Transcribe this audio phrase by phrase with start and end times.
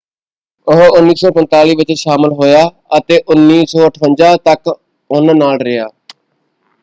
[0.67, 2.63] ਉਹ 1945 ਵਿੱਚ ਸ਼ਾਮਲ ਹੋਇਆ
[2.97, 5.87] ਅਤੇ 1958 ਤੱਕ ਉਹਨਾਂ ਨਾਲ ਰਿਹਾ।